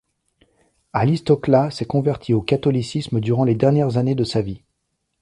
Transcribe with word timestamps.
Alice 0.93 1.23
Toklas 1.25 1.69
s'est 1.69 1.85
convertie 1.85 2.33
au 2.33 2.41
catholicisme 2.41 3.19
durant 3.19 3.43
les 3.43 3.53
dernières 3.53 3.97
années 3.97 4.15
de 4.15 4.23
sa 4.23 4.41
vie. 4.41 4.63